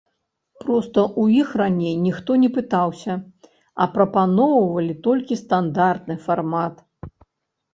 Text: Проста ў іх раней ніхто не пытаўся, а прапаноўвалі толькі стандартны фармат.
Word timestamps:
Проста 0.61 1.01
ў 1.21 1.41
іх 1.41 1.49
раней 1.61 1.93
ніхто 2.05 2.37
не 2.43 2.49
пытаўся, 2.57 3.13
а 3.85 3.87
прапаноўвалі 3.99 4.93
толькі 5.09 5.39
стандартны 5.45 6.15
фармат. 6.25 6.75